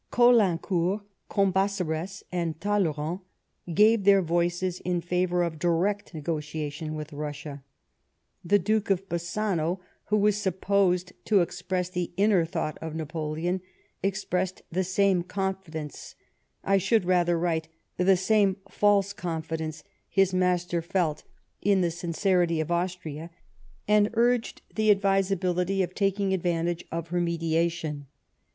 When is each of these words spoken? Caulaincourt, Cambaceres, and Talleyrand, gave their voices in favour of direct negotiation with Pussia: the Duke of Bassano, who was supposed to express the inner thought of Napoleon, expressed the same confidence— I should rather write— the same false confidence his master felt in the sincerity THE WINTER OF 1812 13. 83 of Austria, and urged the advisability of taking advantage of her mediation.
Caulaincourt, 0.09 1.01
Cambaceres, 1.29 2.23
and 2.31 2.59
Talleyrand, 2.59 3.19
gave 3.71 4.03
their 4.03 4.23
voices 4.23 4.79
in 4.79 4.99
favour 4.99 5.43
of 5.43 5.59
direct 5.59 6.15
negotiation 6.15 6.95
with 6.95 7.09
Pussia: 7.11 7.61
the 8.43 8.57
Duke 8.57 8.89
of 8.89 9.07
Bassano, 9.07 9.79
who 10.05 10.17
was 10.17 10.35
supposed 10.37 11.13
to 11.25 11.41
express 11.41 11.87
the 11.87 12.11
inner 12.17 12.45
thought 12.45 12.79
of 12.81 12.95
Napoleon, 12.95 13.61
expressed 14.01 14.63
the 14.71 14.83
same 14.83 15.21
confidence— 15.21 16.15
I 16.73 16.79
should 16.79 17.05
rather 17.05 17.37
write— 17.37 17.67
the 17.97 18.17
same 18.17 18.57
false 18.71 19.13
confidence 19.13 19.83
his 20.09 20.33
master 20.33 20.81
felt 20.81 21.25
in 21.61 21.81
the 21.81 21.91
sincerity 21.91 22.55
THE 22.59 22.61
WINTER 22.61 22.73
OF 22.73 22.99
1812 23.03 23.31
13. 23.85 24.05
83 24.07 24.09
of 24.09 24.09
Austria, 24.09 24.09
and 24.09 24.09
urged 24.15 24.61
the 24.73 24.89
advisability 24.89 25.83
of 25.83 25.93
taking 25.93 26.33
advantage 26.33 26.85
of 26.91 27.09
her 27.09 27.21
mediation. 27.21 28.07